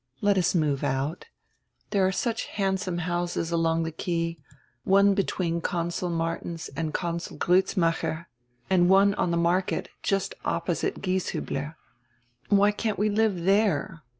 [0.19, 1.25] Let us move out
[1.91, 4.39] There are such handsome houses along the quay,
[4.83, 8.25] one be tween Consul Martens and Consul Griitzmacher,
[8.67, 11.75] and one on the Market, just opposite Gieshiibler.
[12.49, 14.01] Why can't we live there?